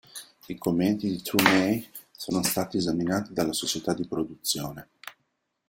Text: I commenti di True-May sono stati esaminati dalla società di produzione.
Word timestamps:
I 0.49 0.57
commenti 0.57 1.07
di 1.07 1.21
True-May 1.21 1.87
sono 2.11 2.41
stati 2.41 2.77
esaminati 2.77 3.33
dalla 3.33 3.53
società 3.53 3.93
di 3.93 4.07
produzione. 4.07 4.87